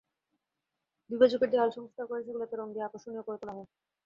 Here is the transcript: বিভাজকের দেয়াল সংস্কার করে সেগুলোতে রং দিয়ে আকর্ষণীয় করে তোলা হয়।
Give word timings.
বিভাজকের 1.09 1.49
দেয়াল 1.51 1.69
সংস্কার 1.77 2.05
করে 2.07 2.21
সেগুলোতে 2.25 2.55
রং 2.55 2.67
দিয়ে 2.73 2.87
আকর্ষণীয় 2.87 3.23
করে 3.25 3.37
তোলা 3.41 3.53
হয়। 3.53 3.69